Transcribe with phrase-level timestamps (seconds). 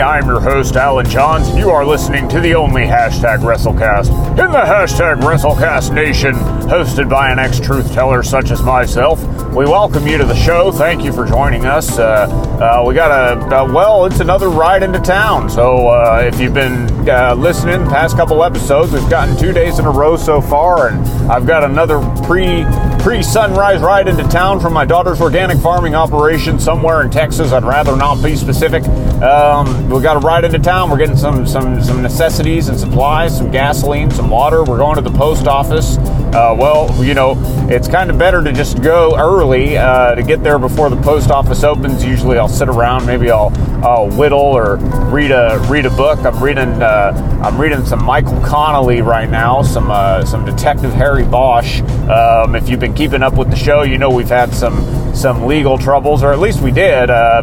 [0.00, 4.50] I'm your host, Alan Johns, and you are listening to the only hashtag WrestleCast in
[4.50, 9.22] the hashtag WrestleCast Nation, hosted by an ex truth teller such as myself.
[9.52, 10.72] We welcome you to the show.
[10.72, 11.98] Thank you for joining us.
[11.98, 12.26] Uh,
[12.60, 15.50] uh, we got a, well, it's another ride into town.
[15.50, 19.78] So uh, if you've been uh, listening the past couple episodes, we've gotten two days
[19.78, 22.64] in a row so far, and I've got another pre
[23.02, 27.52] pre sunrise ride into town from my daughter's organic farming operation somewhere in Texas.
[27.52, 28.84] I'd rather not be specific.
[29.22, 30.90] Um, we got a ride into town.
[30.90, 34.64] We're getting some some some necessities and supplies, some gasoline, some water.
[34.64, 35.98] We're going to the post office.
[36.32, 37.34] Uh, well, you know,
[37.68, 41.30] it's kind of better to just go early uh, to get there before the post
[41.30, 42.02] office opens.
[42.02, 43.04] Usually, I'll sit around.
[43.04, 43.52] Maybe I'll,
[43.84, 44.76] I'll whittle or
[45.10, 46.20] read a read a book.
[46.20, 49.60] I'm reading uh, I'm reading some Michael Connelly right now.
[49.60, 51.82] Some uh, some Detective Harry Bosch.
[52.08, 55.44] Um, if you've been keeping up with the show, you know we've had some some
[55.44, 57.10] legal troubles, or at least we did.
[57.10, 57.42] Uh,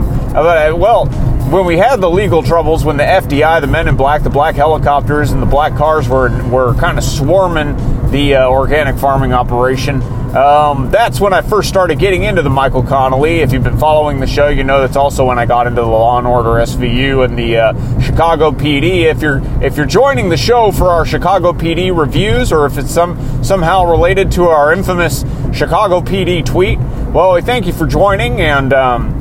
[0.76, 1.06] well
[1.50, 4.56] when we had the legal troubles, when the FDI, the Men in Black, the black
[4.56, 7.76] helicopters, and the black cars were were kind of swarming
[8.12, 10.02] the uh, organic farming operation,
[10.36, 13.40] um, that's when I first started getting into the Michael Connelly.
[13.40, 15.88] If you've been following the show, you know that's also when I got into the
[15.88, 19.10] Law and Order SVU and the uh, Chicago PD.
[19.10, 22.92] If you're if you're joining the show for our Chicago PD reviews, or if it's
[22.92, 26.78] some somehow related to our infamous Chicago PD tweet,
[27.12, 28.72] well, we thank you for joining and.
[28.72, 29.19] Um,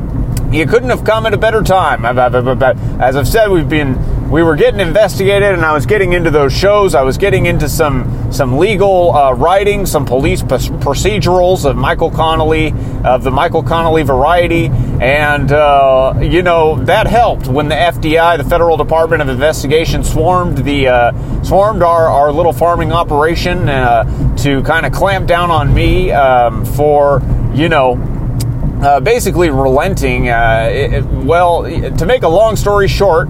[0.53, 2.05] you couldn't have come at a better time.
[2.05, 6.53] As I've said, we've been we were getting investigated, and I was getting into those
[6.53, 6.95] shows.
[6.95, 12.75] I was getting into some some legal uh, writing, some police procedurals of Michael Connelly
[13.05, 14.67] of the Michael Connelly variety,
[15.01, 20.59] and uh, you know that helped when the FDI, the Federal Department of Investigation, swarmed
[20.59, 25.73] the uh, swarmed our, our little farming operation uh, to kind of clamp down on
[25.73, 27.23] me um, for
[27.55, 27.97] you know
[28.81, 30.29] uh, basically relenting.
[30.29, 33.29] Uh, it, well, to make a long story short,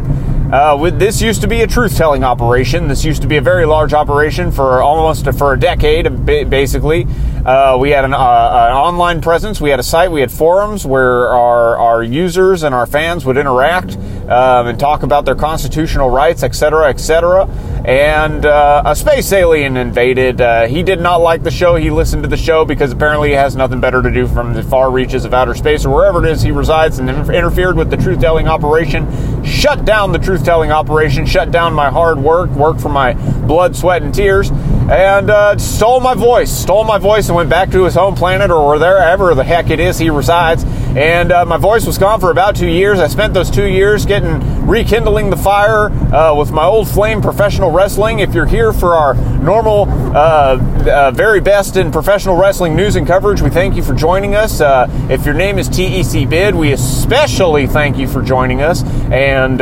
[0.53, 2.89] uh, with, this used to be a truth-telling operation.
[2.89, 7.07] This used to be a very large operation for almost a, for a decade, basically.
[7.45, 9.61] Uh, we had an, uh, an, online presence.
[9.61, 10.11] We had a site.
[10.11, 13.97] We had forums where our, our users and our fans would interact
[14.29, 17.45] um, and talk about their constitutional rights, etc., etc.
[17.85, 20.41] And uh, a space alien invaded.
[20.41, 21.77] Uh, he did not like the show.
[21.77, 24.63] He listened to the show because apparently he has nothing better to do from the
[24.63, 27.97] far reaches of outer space or wherever it is he resides, and interfered with the
[27.97, 29.07] truth-telling operation.
[29.45, 33.15] Shut down the truth truth telling operation, shut down my hard work, work for my
[33.47, 37.71] blood, sweat, and tears, and uh, stole my voice, stole my voice, and went back
[37.71, 40.65] to his home planet or wherever the heck it is he resides.
[40.99, 42.99] And uh, my voice was gone for about two years.
[42.99, 47.71] I spent those two years getting rekindling the fire uh, with my old flame professional
[47.71, 48.19] wrestling.
[48.19, 50.59] If you're here for our normal, uh,
[50.91, 54.61] uh, very best in professional wrestling news and coverage, we thank you for joining us.
[54.61, 58.83] Uh, if your name is TEC Bid, we especially thank you for joining us.
[59.13, 59.61] And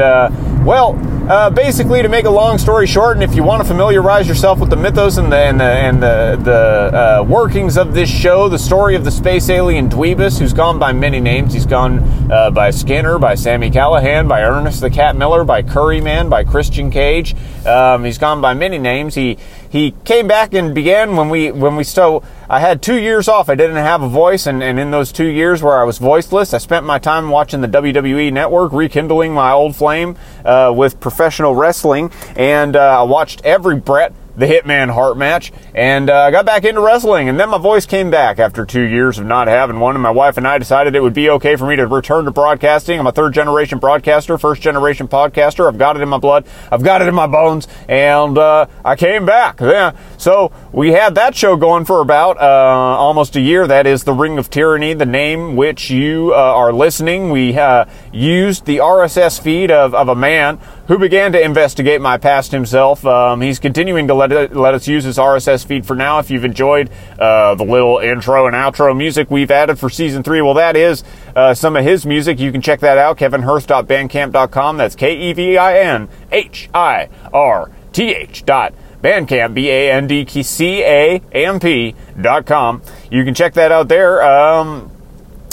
[0.65, 0.95] well,
[1.29, 4.61] uh, basically, to make a long story short, and if you want to familiarize yourself
[4.61, 8.49] with the mythos and the and the and the, the uh, workings of this show,
[8.49, 11.53] the story of the space alien Dweebus, who's gone by many names.
[11.53, 16.01] He's gone uh, by Skinner, by Sami Callihan, by Ernest the Cat Miller, by Curry
[16.01, 17.35] Man, by Christian Cage.
[17.67, 19.15] Um, he's gone by many names.
[19.15, 19.39] He
[19.77, 23.49] he came back and began when we when we still I had two years off.
[23.49, 26.55] I didn't have a voice, and, and in those two years where I was voiceless,
[26.55, 31.55] I spent my time watching the WWE Network, rekindling my old flame uh, with professional
[31.55, 36.47] wrestling, and uh, I watched every Bret the Hitman Hart match, and uh, I got
[36.47, 37.29] back into wrestling.
[37.29, 39.97] And then my voice came back after two years of not having one.
[39.97, 42.31] And my wife and I decided it would be okay for me to return to
[42.31, 42.99] broadcasting.
[42.99, 45.67] I'm a third generation broadcaster, first generation podcaster.
[45.67, 48.97] I've got it in my blood, I've got it in my bones, and uh, I
[48.97, 49.61] came back.
[49.61, 49.97] Yeah.
[50.19, 53.67] So we had that show going for about uh, almost a year.
[53.67, 57.31] That is the Ring of Tyranny, the name which you uh, are listening.
[57.31, 62.17] We uh, used the RSS feed of, of a man who began to investigate my
[62.19, 63.05] past himself.
[63.05, 66.19] Um, he's continuing to let, it, let us use his RSS feed for now.
[66.19, 70.43] If you've enjoyed uh, the little intro and outro music we've added for season three,
[70.43, 71.03] well, that is
[71.35, 72.39] uh, some of his music.
[72.39, 74.77] You can check that out, kevinhirth.bandcamp.com.
[74.77, 79.93] That's K E V I N H I R T H dot Bandcamp, B A
[79.93, 82.83] N D C A M P dot com.
[83.11, 84.23] You can check that out there.
[84.23, 84.91] Um,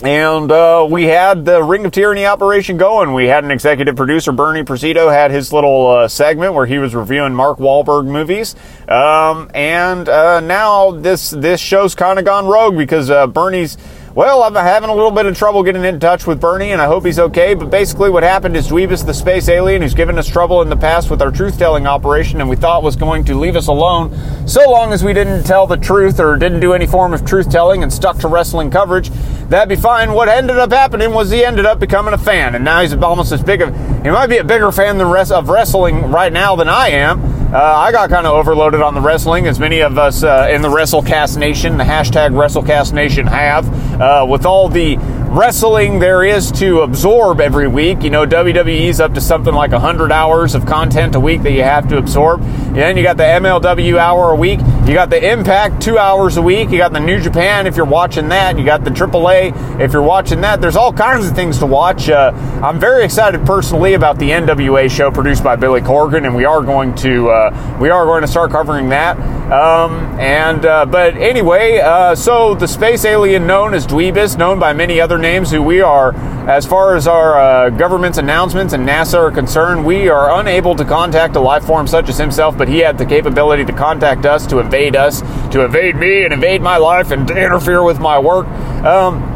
[0.03, 3.13] and uh, we had the Ring of Tyranny operation going.
[3.13, 6.94] We had an executive producer, Bernie Presido, had his little uh, segment where he was
[6.94, 8.55] reviewing Mark Wahlberg movies.
[8.88, 13.77] Um, and uh, now this this show's kind of gone rogue because uh, Bernie's
[14.15, 16.85] well, I'm having a little bit of trouble getting in touch with Bernie, and I
[16.85, 17.55] hope he's okay.
[17.55, 20.77] But basically, what happened is Dweebus, the space alien, who's given us trouble in the
[20.77, 24.15] past with our truth telling operation, and we thought was going to leave us alone
[24.47, 27.50] so long as we didn't tell the truth or didn't do any form of truth
[27.50, 29.09] telling and stuck to wrestling coverage,
[29.50, 30.13] that'd be fine.
[30.13, 33.31] What ended up happening was he ended up becoming a fan, and now he's almost
[33.31, 36.56] as big of he might be a bigger fan than rest of wrestling right now
[36.56, 37.34] than I am.
[37.54, 40.63] Uh, I got kind of overloaded on the wrestling, as many of us uh, in
[40.63, 44.01] the WrestleCast Nation, the hashtag WrestleCast Nation, have.
[44.01, 44.98] Uh, with all the
[45.34, 48.04] wrestling there is to absorb every week.
[48.04, 51.63] You know, WWE's up to something like 100 hours of content a week that you
[51.63, 52.42] have to absorb.
[52.42, 54.60] And then you got the MLW hour a week.
[54.85, 56.69] You got the Impact two hours a week.
[56.69, 58.59] You got the New Japan if you're watching that.
[58.59, 60.59] You got the AAA if you're watching that.
[60.59, 62.09] There's all kinds of things to watch.
[62.09, 66.44] Uh, I'm very excited personally about the NWA show produced by Billy Corgan, and we
[66.44, 69.18] are going to uh, we are going to start covering that.
[69.51, 74.74] Um, and uh, but anyway, uh, so the space alien known as Dweebus, known by
[74.74, 76.16] many other names, who we are,
[76.50, 80.86] as far as our uh, government's announcements and NASA are concerned, we are unable to
[80.86, 82.57] contact a life form such as himself.
[82.57, 86.34] But he had the capability to contact us, to invade us, to invade me, and
[86.34, 88.48] invade my life, and to interfere with my work.
[88.84, 89.32] Um,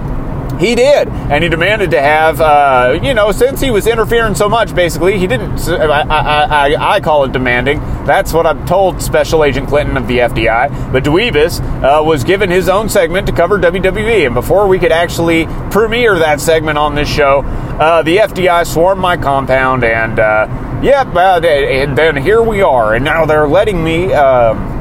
[0.59, 4.49] he did, and he demanded to have, uh, you know, since he was interfering so
[4.49, 5.59] much, basically, he didn't.
[5.69, 7.79] I, I, I, I call it demanding.
[8.05, 10.91] That's what I've told Special Agent Clinton of the FBI.
[10.91, 14.91] But Dweebus uh, was given his own segment to cover WWE, and before we could
[14.91, 17.41] actually premiere that segment on this show,
[17.79, 20.47] uh, the FBI swarmed my compound, and uh,
[20.81, 24.13] yep, and then here we are, and now they're letting me.
[24.13, 24.76] Um,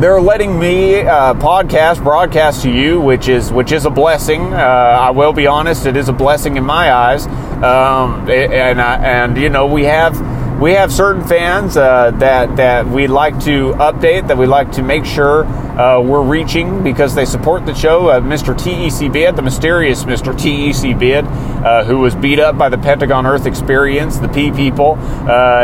[0.00, 4.40] they're letting me uh, podcast broadcast to you, which is which is a blessing.
[4.52, 7.26] Uh, I will be honest; it is a blessing in my eyes.
[7.26, 10.18] Um, and and you know we have
[10.58, 14.82] we have certain fans uh, that that we like to update, that we like to
[14.82, 18.08] make sure uh, we're reaching because they support the show.
[18.08, 18.56] Uh, Mr.
[18.56, 20.32] TEC Bid, the mysterious Mr.
[20.32, 24.96] TEC Bid, uh, who was beat up by the Pentagon Earth Experience, the P people,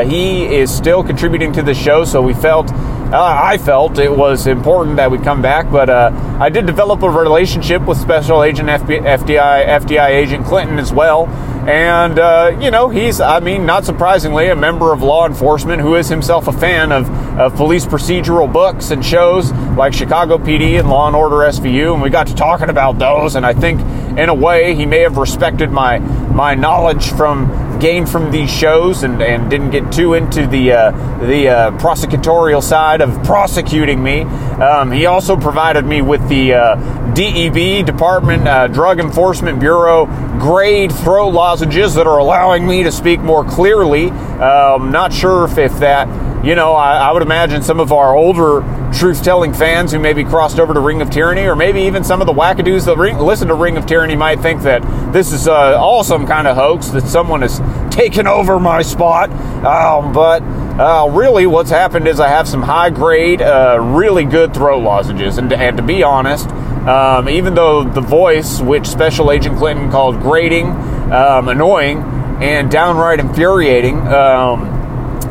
[0.03, 2.05] he is still contributing to the show.
[2.05, 2.71] So we felt.
[3.13, 7.09] Uh, I felt it was important that we come back, but I did develop a
[7.09, 11.29] relationship with Special Agent FBI, FDI Agent Clinton as well.
[11.69, 15.95] And, uh, you know, he's, I mean, not surprisingly, a member of law enforcement who
[15.95, 17.09] is himself a fan of,
[17.39, 21.93] of police procedural books and shows like Chicago PD and Law and Order SVU.
[21.93, 23.37] And we got to talking about those.
[23.37, 23.81] And I think,
[24.19, 29.03] in a way, he may have respected my, my knowledge from gained from these shows
[29.03, 30.91] and, and didn't get too into the uh,
[31.27, 34.23] the uh, prosecutorial side of prosecuting me.
[34.23, 40.07] Um, he also provided me with the uh, DEB Department uh, Drug Enforcement Bureau
[40.39, 44.11] grade throat lozenges that are allowing me to speak more clearly.
[44.11, 46.09] Um, not sure if, if that
[46.47, 48.61] you know, I, I, would imagine some of our older
[48.97, 52.21] truth telling fans who maybe crossed over to Ring of Tyranny, or maybe even some
[52.21, 54.83] of the wackadoos that listen to Ring of Tyranny might think that
[55.13, 57.61] this is uh, all some kind of hoax, that someone has
[57.95, 59.31] taken over my spot.
[59.65, 60.43] Um, but
[60.81, 65.39] uh, really, what's happened is I have some high grade, uh, really good throat lozenges.
[65.39, 66.49] And, and to be honest,
[66.87, 70.67] um, even though the voice, which Special Agent Clinton called grating,
[71.13, 71.99] um, annoying,
[72.41, 74.76] and downright infuriating, um,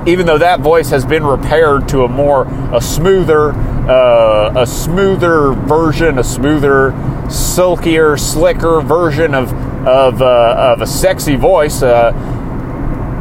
[0.05, 3.53] even though that voice has been repaired to a more a smoother
[3.89, 6.91] uh, a smoother version, a smoother,
[7.29, 9.53] silkier, slicker version of
[9.87, 11.83] of, uh, of a sexy voice.
[11.83, 12.11] Uh,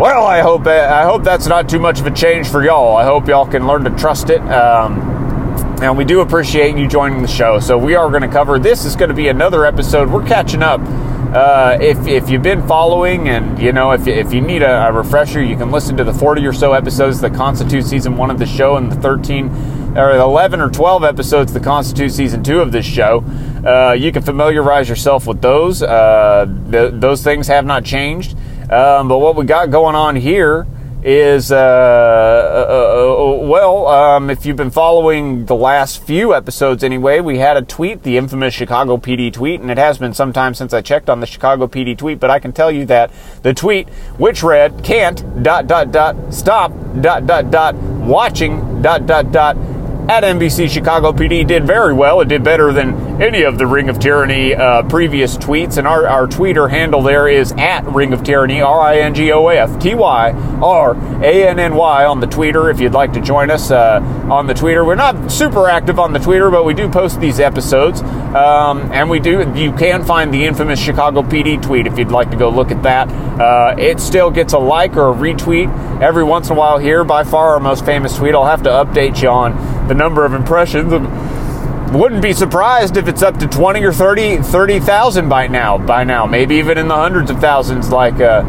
[0.01, 2.97] well, I hope I hope that's not too much of a change for y'all.
[2.97, 4.41] I hope y'all can learn to trust it.
[4.41, 5.13] Um,
[5.83, 7.61] and we do appreciate you joining the show.
[7.61, 8.85] So we are going to cover this.
[8.85, 10.11] Is going to be another episode.
[10.11, 10.81] We're catching up
[11.35, 14.93] uh, if, if you've been following and you know if, if you need a, a,
[14.93, 18.39] refresher you can listen to the 40 or so episodes that constitute season one of
[18.39, 19.49] the show and the 13
[19.97, 23.25] or 11 or 12 episodes that constitute season two of this show.
[23.65, 25.83] Uh, you can familiarize yourself with those.
[25.83, 28.37] Uh, th- those things have not changed.
[28.71, 30.67] Um, but what we got going on here
[31.05, 37.21] is uh, uh, uh, well, um, if you've been following the last few episodes anyway,
[37.21, 40.55] we had a tweet, the infamous Chicago PD tweet, and it has been some time
[40.55, 43.11] since I checked on the Chicago PD tweet, but I can tell you that
[43.43, 49.31] the tweet, which read, can't, dot, dot, dot, stop, dot, dot, dot, watching, dot, dot,
[49.31, 49.57] dot,
[50.09, 52.21] at NBC Chicago PD did very well.
[52.21, 55.79] It did better than any of the Ring of Tyranny uh, previous tweets.
[55.79, 59.33] And our, our tweeter handle there is at Ring of Tyranny, R I N G
[59.33, 60.31] O F T Y
[60.63, 60.95] R
[61.25, 64.47] A N N Y on the tweeter if you'd like to join us uh, on
[64.47, 64.87] the tweeter.
[64.87, 68.03] We're not super active on the tweeter, but we do post these episodes.
[68.03, 72.31] Um, and we do, you can find the infamous Chicago PD tweet if you'd like
[72.31, 73.09] to go look at that.
[73.41, 77.05] Uh, it still gets a like or a retweet every once in a while here.
[77.05, 78.35] By far our most famous tweet.
[78.35, 79.53] I'll have to update you on
[79.89, 80.93] the number of impressions.
[81.93, 85.79] Wouldn't be surprised if it's up to 20 or 30 30,000 by now.
[85.79, 88.43] By now, maybe even in the hundreds of thousands, like uh,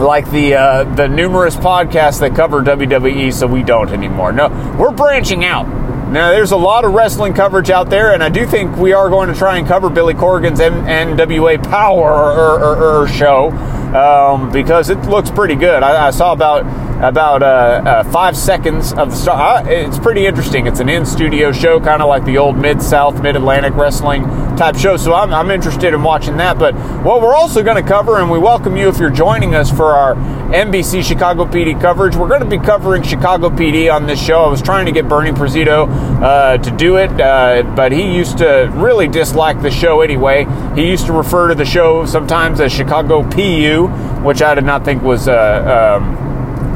[0.00, 3.32] like the uh, the numerous podcasts that cover WWE.
[3.32, 4.32] So we don't anymore.
[4.32, 4.48] No,
[4.78, 5.66] we're branching out.
[6.08, 9.10] Now, there's a lot of wrestling coverage out there, and I do think we are
[9.10, 13.50] going to try and cover Billy Corgan's NWA Power show
[13.92, 15.82] um, because it looks pretty good.
[15.82, 16.64] I, I saw about
[17.02, 19.66] about uh, uh, five seconds of the start.
[19.66, 20.66] Uh, it's pretty interesting.
[20.66, 24.24] It's an in studio show, kind of like the old Mid South, Mid Atlantic wrestling
[24.56, 24.96] type show.
[24.96, 26.58] So I'm, I'm interested in watching that.
[26.58, 26.74] But
[27.04, 29.92] what we're also going to cover, and we welcome you if you're joining us for
[29.92, 34.44] our NBC Chicago PD coverage, we're going to be covering Chicago PD on this show.
[34.44, 35.88] I was trying to get Bernie Prezito
[36.22, 40.46] uh, to do it, uh, but he used to really dislike the show anyway.
[40.74, 43.88] He used to refer to the show sometimes as Chicago PU,
[44.22, 45.28] which I did not think was.
[45.28, 46.25] Uh, um,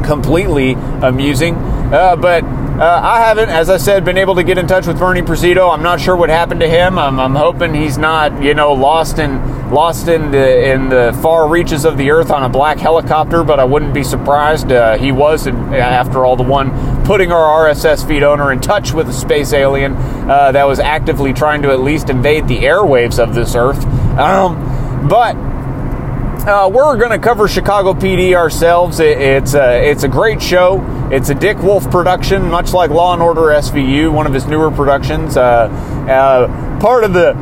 [0.04, 1.54] completely amusing.
[1.54, 4.98] Uh, but uh, I haven't, as I said, been able to get in touch with
[4.98, 5.70] Bernie Prezito.
[5.70, 6.98] I'm not sure what happened to him.
[6.98, 11.48] I'm, I'm, hoping he's not, you know, lost in lost in the in the far
[11.48, 13.44] reaches of the earth on a black helicopter.
[13.44, 14.72] But I wouldn't be surprised.
[14.72, 19.08] Uh, he was, after all, the one putting our RSS feed owner in touch with
[19.08, 23.34] a space alien uh, that was actively trying to at least invade the airwaves of
[23.34, 23.84] this earth.
[24.16, 25.36] Um, but
[26.46, 29.00] uh, we're going to cover Chicago PD ourselves.
[29.00, 30.80] It, it's a, it's a great show.
[31.12, 34.70] It's a Dick Wolf production, much like Law and Order SVU, one of his newer
[34.70, 35.36] productions.
[35.36, 35.68] Uh,
[36.08, 37.34] uh, part of the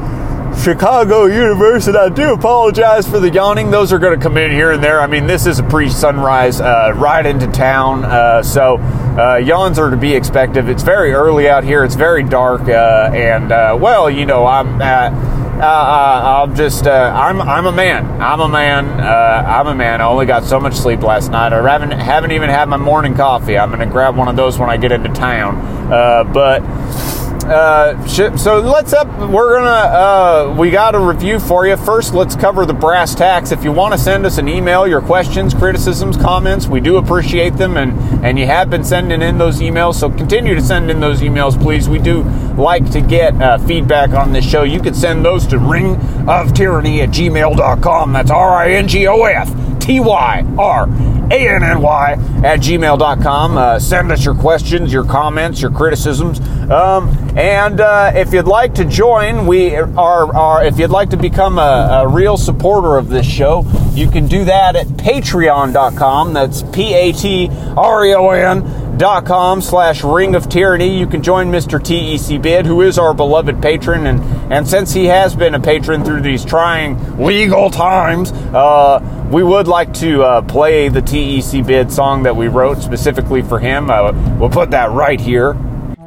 [0.63, 3.71] Chicago universe, and I do apologize for the yawning.
[3.71, 5.01] Those are going to come in here and there.
[5.01, 9.91] I mean, this is a pre-sunrise uh, ride into town, uh, so uh, yawns are
[9.91, 10.69] to be expected.
[10.69, 11.85] It's very early out here.
[11.85, 13.51] It's very dark, and
[13.81, 14.81] well, you know, I'm
[15.61, 18.21] uh, uh, I'm just uh, I'm I'm a man.
[18.23, 18.87] I'm a man.
[19.01, 20.01] Uh, I'm a man.
[20.01, 21.53] I only got so much sleep last night.
[21.53, 23.59] I haven't haven't even had my morning coffee.
[23.59, 25.57] I'm gonna grab one of those when I get into town.
[25.93, 26.61] Uh, but
[27.51, 29.07] uh, so let's up.
[29.31, 31.77] We're gonna uh, we got a review for you.
[31.77, 33.53] First, let's cover the brass tacks.
[33.53, 37.55] If you want to send us an email, your questions, criticisms, comments, we do appreciate
[37.57, 37.93] them, and
[38.25, 39.95] and you have been sending in those emails.
[39.95, 41.89] So continue to send in those emails, please.
[41.89, 42.23] We do
[42.55, 44.65] like to get uh, feedback on this show.
[44.65, 48.13] You can send those to ringof at gmail.com.
[48.13, 50.85] That's R I N G O F T Y R
[51.31, 52.13] A-N-N-Y
[52.45, 53.57] at gmail.com.
[53.57, 56.41] Uh, send us your questions, your comments, your criticisms.
[56.71, 61.17] Um, and uh, if you'd like to join, we are, are if you'd like to
[61.17, 63.65] become a, a, real supporter of this show,
[63.95, 66.35] you can do that at patreon.com.
[66.35, 67.79] That's P-A-T-R-E-O-N
[68.99, 73.15] dot com slash ring of tyranny you can join mr tec bid who is our
[73.15, 74.21] beloved patron and
[74.53, 78.99] and since he has been a patron through these trying legal times uh,
[79.31, 83.59] we would like to uh, play the TEC bid song that we wrote specifically for
[83.59, 83.91] him.
[83.91, 85.53] Uh, we'll put that right here.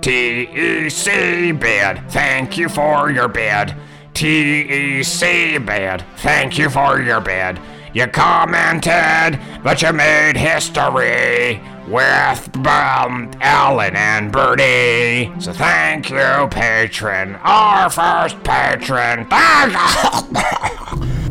[0.01, 3.75] TEC bid, thank you for your bid.
[4.15, 7.59] TEC bid, thank you for your bid.
[7.93, 15.31] You commented, but you made history with um, Alan and Bertie.
[15.39, 19.27] So thank you, patron, our first patron.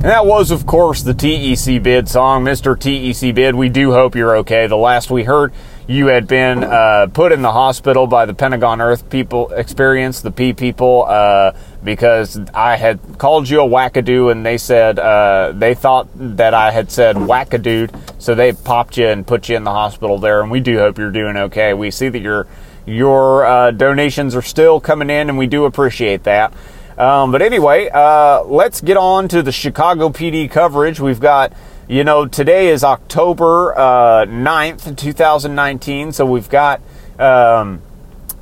[0.00, 2.74] And that was, of course, the TEC Bid song, Mr.
[2.74, 3.54] TEC Bid.
[3.54, 4.66] We do hope you're okay.
[4.66, 5.52] The last we heard,
[5.86, 10.30] you had been uh, put in the hospital by the Pentagon Earth people experience, the
[10.30, 15.74] P people, uh, because I had called you a wackadoo, and they said uh, they
[15.74, 19.72] thought that I had said wackadoo, so they popped you and put you in the
[19.72, 20.42] hospital there.
[20.42, 21.74] And we do hope you're doing okay.
[21.74, 22.46] We see that your
[22.86, 26.52] your uh, donations are still coming in, and we do appreciate that.
[26.98, 31.00] Um, but anyway, uh, let's get on to the Chicago PD coverage.
[31.00, 31.52] We've got,
[31.88, 36.12] you know, today is October uh, 9th, 2019.
[36.12, 36.82] So we've got
[37.18, 37.80] um,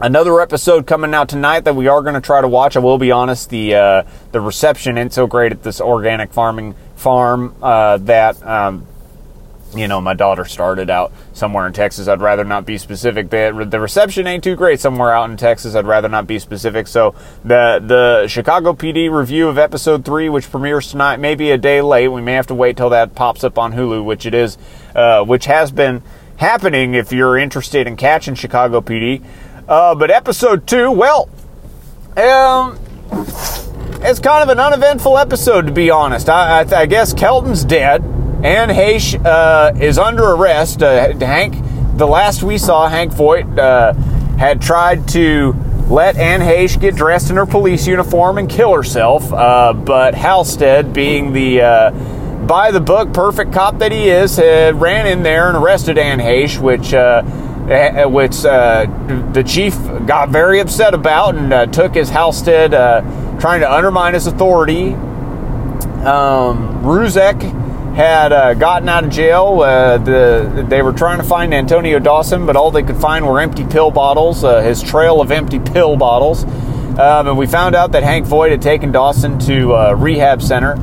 [0.01, 2.77] another episode coming out tonight that we are going to try to watch.
[2.77, 4.03] I will be honest, the uh,
[4.33, 8.87] the reception ain't so great at this organic farming farm uh, that um,
[9.75, 12.09] you know, my daughter started out somewhere in Texas.
[12.09, 15.75] I'd rather not be specific, the reception ain't too great somewhere out in Texas.
[15.75, 16.87] I'd rather not be specific.
[16.87, 17.15] So
[17.45, 21.83] the the Chicago PD review of episode three, which premieres tonight, may be a day
[21.83, 22.09] late.
[22.09, 24.57] We may have to wait till that pops up on Hulu, which it is,
[24.95, 26.03] uh, which has been
[26.37, 29.23] happening if you're interested in catching Chicago PD.
[29.69, 31.29] Uh, but episode two, well,
[32.17, 32.79] um,
[34.03, 36.31] it's kind of an uneventful episode to be honest.
[36.31, 38.03] I, I, I guess Kelton's dead.
[38.43, 40.83] Anne Heche uh, is under arrest.
[40.83, 41.55] Uh, Hank,
[41.99, 43.93] the last we saw, Hank Voight uh,
[44.39, 45.55] had tried to
[45.91, 50.95] let Anne Heche get dressed in her police uniform and kill herself, uh, but Halstead,
[50.95, 51.91] being the uh,
[52.47, 56.59] by the book perfect cop that he is, ran in there and arrested Anne Heche,
[56.59, 56.95] which
[57.71, 59.75] uh, which the chief
[60.07, 62.71] got very upset about and took his Halstead,
[63.41, 64.95] trying to undermine his authority.
[65.99, 67.43] Um, Ruzek
[67.95, 69.61] had uh, gotten out of jail.
[69.61, 73.41] Uh, the, they were trying to find Antonio Dawson, but all they could find were
[73.41, 76.45] empty pill bottles, uh, his trail of empty pill bottles.
[76.45, 80.77] Um, and we found out that Hank Voight had taken Dawson to a rehab center.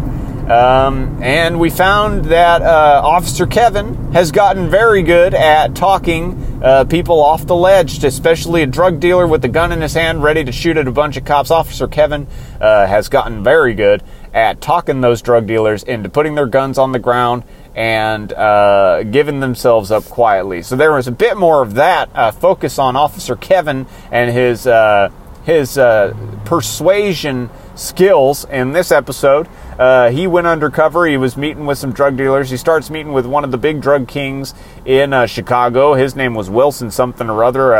[0.50, 6.86] Um, and we found that uh, Officer Kevin has gotten very good at talking uh,
[6.86, 10.44] people off the ledge, especially a drug dealer with a gun in his hand ready
[10.44, 11.50] to shoot at a bunch of cops.
[11.50, 12.28] Officer Kevin
[12.62, 14.04] uh, has gotten very good
[14.36, 19.40] at talking those drug dealers into putting their guns on the ground and uh, giving
[19.40, 20.62] themselves up quietly.
[20.62, 24.68] So there was a bit more of that uh, focus on Officer Kevin and his
[24.68, 25.10] uh,
[25.44, 29.48] his uh, persuasion skills in this episode.
[29.78, 31.06] Uh, he went undercover.
[31.06, 32.50] He was meeting with some drug dealers.
[32.50, 34.54] He starts meeting with one of the big drug kings
[34.86, 35.94] in uh, Chicago.
[35.94, 37.74] His name was Wilson something or other,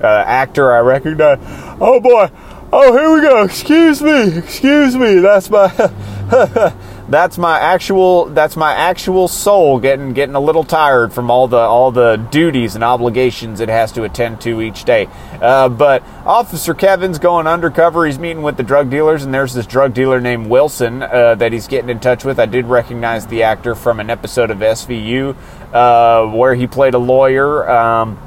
[0.00, 1.38] actor I recognize.
[1.80, 2.30] Oh boy,
[2.74, 3.42] Oh, here we go.
[3.42, 4.38] Excuse me.
[4.38, 5.18] Excuse me.
[5.18, 5.68] That's my
[7.08, 11.58] that's my actual that's my actual soul getting getting a little tired from all the
[11.58, 15.08] all the duties and obligations it has to attend to each day.
[15.40, 18.06] Uh, but Officer Kevin's going undercover.
[18.06, 21.52] He's meeting with the drug dealers, and there's this drug dealer named Wilson uh, that
[21.52, 22.38] he's getting in touch with.
[22.38, 25.36] I did recognize the actor from an episode of SVU
[25.72, 27.68] uh, where he played a lawyer.
[27.68, 28.18] Um,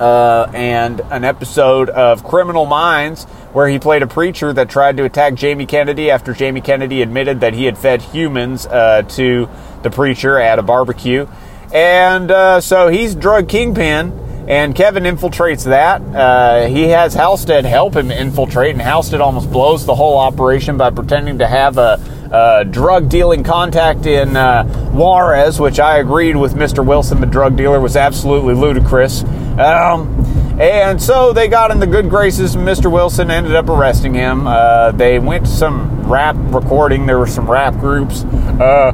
[0.00, 5.04] uh, and an episode of Criminal Minds where he played a preacher that tried to
[5.04, 9.48] attack Jamie Kennedy after Jamie Kennedy admitted that he had fed humans uh, to
[9.82, 11.26] the preacher at a barbecue.
[11.72, 14.12] And uh, so he's drug kingpin,
[14.48, 16.00] and Kevin infiltrates that.
[16.02, 20.90] Uh, he has Halstead help him infiltrate, and Halstead almost blows the whole operation by
[20.90, 22.00] pretending to have a,
[22.32, 26.84] a drug dealing contact in uh, Juarez, which I agreed with Mr.
[26.84, 29.22] Wilson, the drug dealer, was absolutely ludicrous.
[29.58, 30.20] Um,
[30.60, 32.92] and so they got in the good graces Mr.
[32.92, 34.46] Wilson, ended up arresting him.
[34.46, 37.06] Uh, they went to some rap recording.
[37.06, 38.24] There were some rap groups.
[38.24, 38.92] Uh,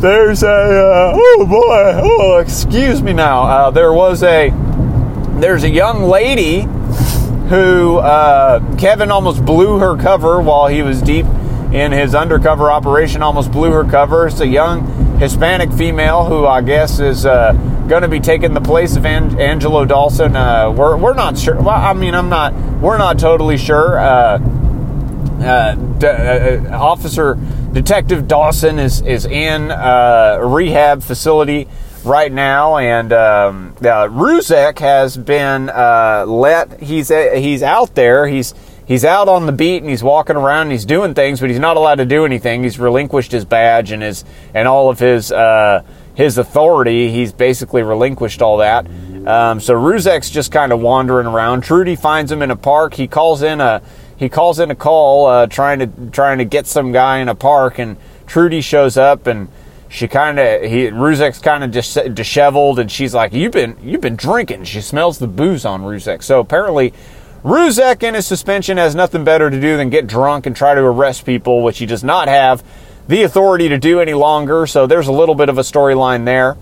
[0.00, 3.42] there's a, uh, oh boy, oh, excuse me now.
[3.42, 4.50] Uh, there was a,
[5.40, 6.62] there's a young lady
[7.48, 11.26] who uh, Kevin almost blew her cover while he was deep
[11.72, 14.28] in his undercover operation, almost blew her cover.
[14.28, 17.52] It's a young Hispanic female who I guess is uh,
[17.90, 20.36] going to be taking the place of An- Angelo Dawson.
[20.36, 21.56] Uh, we're, we're not sure.
[21.56, 22.54] Well, I mean, I'm not.
[22.80, 23.98] We're not totally sure.
[23.98, 24.38] Uh,
[25.40, 27.36] uh, uh, Officer
[27.72, 31.66] Detective Dawson is is in uh, a rehab facility
[32.04, 36.80] right now, and um, Ruzek has been uh, let.
[36.80, 38.28] He's he's out there.
[38.28, 38.54] He's
[38.86, 41.58] he's out on the beat and he's walking around and he's doing things, but he's
[41.58, 42.62] not allowed to do anything.
[42.62, 44.24] He's relinquished his badge and his
[44.54, 45.82] and all of his uh,
[46.20, 47.10] his authority.
[47.10, 48.86] He's basically relinquished all that.
[49.26, 51.62] Um, so Ruzek's just kind of wandering around.
[51.62, 52.92] Trudy finds him in a park.
[52.94, 53.80] He calls in a
[54.18, 57.34] he calls in a call uh, trying to trying to get some guy in a
[57.34, 59.48] park, and Trudy shows up and
[59.88, 64.02] she kind of he Ruzek's kind of just disheveled, and she's like, "You've been you've
[64.02, 66.22] been drinking." She smells the booze on Ruzek.
[66.22, 66.92] So apparently.
[67.42, 70.82] Ruzek in his suspension has nothing better to do than get drunk and try to
[70.82, 72.62] arrest people, which he does not have
[73.10, 74.68] the authority to do any longer.
[74.68, 76.56] So there's a little bit of a storyline there.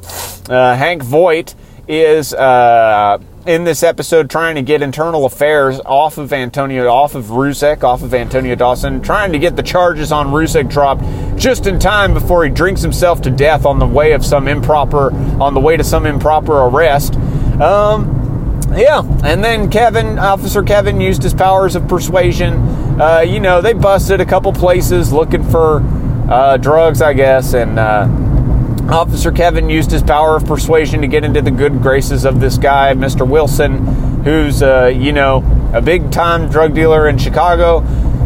[0.48, 1.54] Uh, Hank Voight
[1.86, 7.26] is uh, in this episode trying to get internal affairs off of Antonio, off of
[7.26, 11.02] Ruzek, off of Antonio Dawson, trying to get the charges on Ruzek dropped
[11.38, 15.12] just in time before he drinks himself to death on the way of some improper,
[15.42, 17.14] on the way to some improper arrest.
[17.60, 18.14] Um,
[18.74, 22.54] yeah, and then Kevin, Officer Kevin, used his powers of persuasion.
[22.98, 25.80] Uh, you know, they busted a couple places looking for
[26.28, 28.06] uh, drugs, I guess, and uh,
[28.90, 32.56] Officer Kevin used his power of persuasion to get into the good graces of this
[32.56, 33.28] guy, Mr.
[33.28, 33.84] Wilson,
[34.24, 35.42] who's, uh, you know,
[35.74, 37.80] a big time drug dealer in Chicago.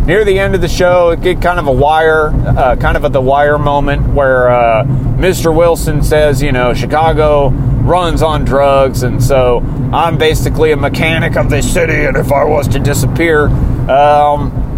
[0.07, 3.05] Near the end of the show, it get kind of a wire, uh, kind of
[3.05, 5.55] a the wire moment where uh, Mr.
[5.55, 9.61] Wilson says, you know, Chicago runs on drugs, and so
[9.93, 13.47] I'm basically a mechanic of this city, and if I was to disappear,
[13.89, 14.72] um,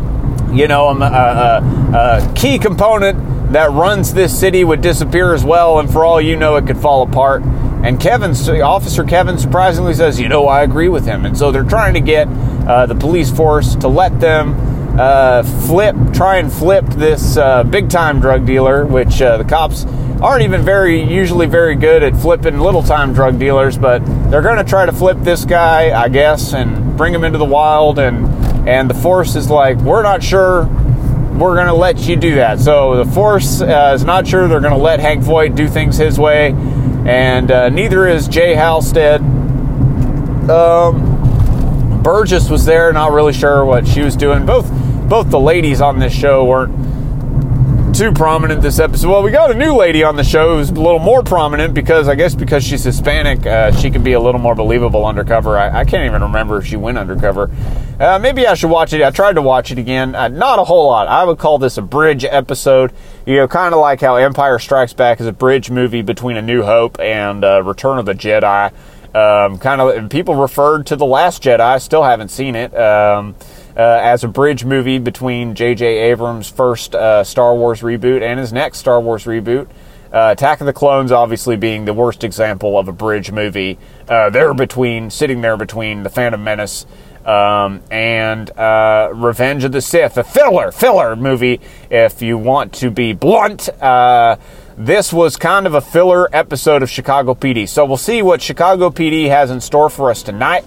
[0.56, 5.78] you know, a, a, a, key component that runs this city would disappear as well,
[5.78, 7.42] and for all you know, it could fall apart.
[7.42, 8.30] And Kevin,
[8.62, 12.00] Officer Kevin, surprisingly says, "You know, I agree with him." And so they're trying to
[12.00, 12.28] get
[12.66, 14.54] uh, the police force to let them
[14.98, 19.84] uh, flip, try and flip this uh, big-time drug dealer, which uh, the cops
[20.22, 23.98] aren't even very usually very good at flipping little-time drug dealers, but
[24.30, 27.44] they're going to try to flip this guy, I guess, and bring him into the
[27.44, 28.33] wild and
[28.66, 30.66] and the Force is like, we're not sure
[31.34, 32.60] we're going to let you do that.
[32.60, 35.96] So the Force uh, is not sure they're going to let Hank Voight do things
[35.96, 36.52] his way,
[37.06, 39.20] and uh, neither is Jay Halstead.
[40.48, 44.44] Um, Burgess was there, not really sure what she was doing.
[44.46, 44.70] Both
[45.08, 46.74] both the ladies on this show weren't
[47.94, 49.08] too prominent this episode.
[49.08, 52.08] Well, we got a new lady on the show who's a little more prominent because
[52.08, 55.56] I guess because she's Hispanic, uh, she can be a little more believable undercover.
[55.56, 57.52] I, I can't even remember if she went undercover.
[58.00, 59.02] Uh, maybe I should watch it.
[59.02, 60.16] I tried to watch it again.
[60.16, 61.06] Uh, not a whole lot.
[61.06, 62.92] I would call this a bridge episode.
[63.26, 66.42] You know, kind of like how Empire Strikes Back is a bridge movie between A
[66.42, 68.72] New Hope and uh, Return of the Jedi.
[69.14, 71.80] Um, kind of, people referred to The Last Jedi.
[71.80, 72.76] Still haven't seen it.
[72.76, 73.36] Um,
[73.76, 75.86] uh, as a bridge movie between J.J.
[75.86, 79.68] Abrams' first uh, Star Wars reboot and his next Star Wars reboot.
[80.12, 83.78] Uh, Attack of the Clones, obviously, being the worst example of a bridge movie.
[84.08, 86.86] Uh, there between, sitting there between The Phantom Menace
[87.24, 91.60] um, and uh, Revenge of the Sith, a filler, filler movie,
[91.90, 93.68] if you want to be blunt.
[93.82, 94.36] Uh,
[94.76, 97.68] this was kind of a filler episode of Chicago PD.
[97.68, 100.64] So we'll see what Chicago PD has in store for us tonight.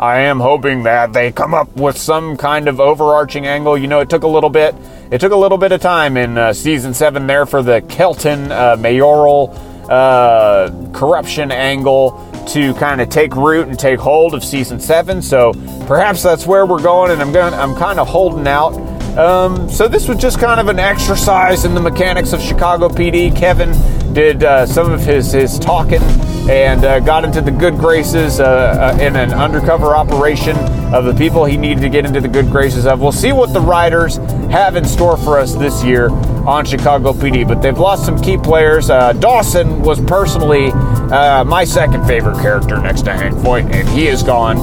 [0.00, 3.76] I am hoping that they come up with some kind of overarching angle.
[3.76, 4.74] You know, it took a little bit.
[5.10, 8.52] It took a little bit of time in uh, season seven there for the Kelton
[8.52, 9.50] uh, mayoral
[9.88, 15.20] uh, corruption angle to kind of take root and take hold of season seven.
[15.20, 15.52] So
[15.86, 17.52] perhaps that's where we're going, and I'm going.
[17.54, 18.74] I'm kind of holding out.
[19.18, 23.36] Um, so this was just kind of an exercise in the mechanics of Chicago PD.
[23.36, 23.72] Kevin
[24.18, 26.02] did uh, some of his his talking
[26.50, 28.44] and uh, got into the good graces uh,
[28.98, 30.56] uh, in an undercover operation
[30.92, 33.00] of the people he needed to get into the good graces of.
[33.00, 34.16] We'll see what the writers
[34.50, 38.36] have in store for us this year on Chicago PD, but they've lost some key
[38.36, 38.90] players.
[38.90, 44.08] Uh, Dawson was personally uh, my second favorite character next to Hank Voight, and he
[44.08, 44.58] is gone.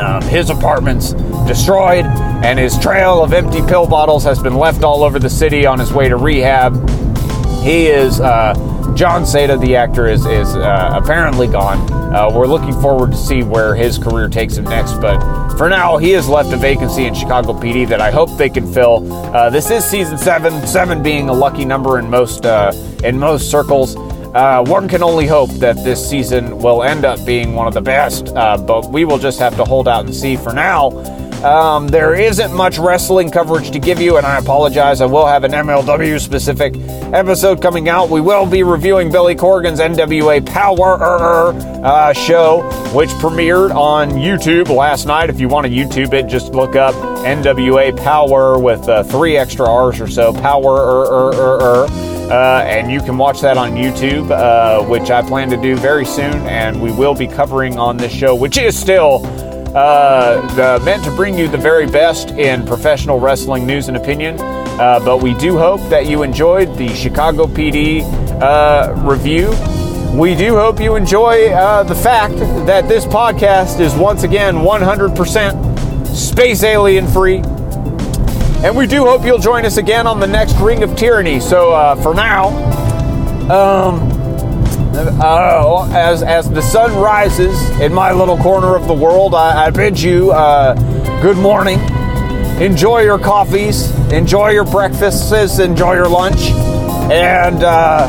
[0.00, 1.12] Um, his apartment's
[1.46, 5.66] destroyed, and his trail of empty pill bottles has been left all over the city
[5.66, 6.91] on his way to rehab.
[7.62, 8.54] He is uh,
[8.96, 11.90] Jon Seda, the actor, is is uh, apparently gone.
[12.12, 15.20] Uh, we're looking forward to see where his career takes him next, but
[15.56, 18.70] for now, he has left a vacancy in Chicago PD that I hope they can
[18.72, 19.12] fill.
[19.12, 22.72] Uh, this is season seven, seven being a lucky number in most uh,
[23.04, 23.94] in most circles.
[24.34, 27.80] Uh, one can only hope that this season will end up being one of the
[27.80, 30.36] best, uh, but we will just have to hold out and see.
[30.36, 30.90] For now,
[31.44, 35.00] um, there isn't much wrestling coverage to give you, and I apologize.
[35.00, 36.74] I will have an MLW specific
[37.12, 38.10] episode coming out.
[38.10, 41.52] We will be reviewing Billy Corgan's NWA Power
[41.84, 42.62] uh, show,
[42.94, 45.30] which premiered on YouTube last night.
[45.30, 49.68] If you want to YouTube it, just look up NWA Power with uh, three extra
[49.68, 50.32] R's or so.
[50.32, 51.86] Power.
[52.32, 56.06] Uh, and you can watch that on YouTube, uh, which I plan to do very
[56.06, 59.20] soon, and we will be covering on this show, which is still
[59.74, 64.40] uh, meant to bring you the very best in professional wrestling news and opinion.
[64.40, 68.02] Uh, but we do hope that you enjoyed the Chicago PD
[68.42, 69.50] uh, review.
[70.18, 76.06] We do hope you enjoy uh, the fact that this podcast is once again 100%
[76.14, 77.42] space alien free.
[78.62, 81.40] And we do hope you'll join us again on the next Ring of Tyranny.
[81.40, 82.48] So uh, for now,
[83.50, 84.11] um,
[84.94, 89.70] uh, as as the sun rises in my little corner of the world, I, I
[89.70, 90.74] bid you uh,
[91.22, 91.78] good morning.
[92.60, 96.50] Enjoy your coffees, enjoy your breakfasts, enjoy your lunch,
[97.10, 98.06] and uh,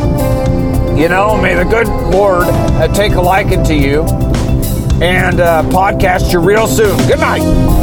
[0.95, 4.03] you know, may the good Lord uh, take a liking to you
[5.01, 6.95] and uh, podcast you real soon.
[7.07, 7.82] Good night.